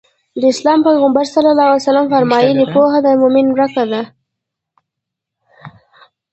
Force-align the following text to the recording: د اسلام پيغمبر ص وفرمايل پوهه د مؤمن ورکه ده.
د 0.41 0.43
اسلام 0.53 0.79
پيغمبر 0.87 1.25
ص 1.33 1.35
وفرمايل 1.99 2.59
پوهه 2.73 2.99
د 3.05 3.07
مؤمن 3.21 3.45
ورکه 3.51 3.83
ده. 3.91 4.01